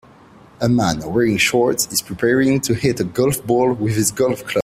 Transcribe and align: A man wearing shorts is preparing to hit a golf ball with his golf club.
A 0.59 0.67
man 0.67 1.01
wearing 1.13 1.37
shorts 1.37 1.85
is 1.93 2.01
preparing 2.01 2.59
to 2.61 2.73
hit 2.73 2.99
a 2.99 3.03
golf 3.03 3.45
ball 3.45 3.71
with 3.71 3.93
his 3.97 4.11
golf 4.11 4.43
club. 4.47 4.57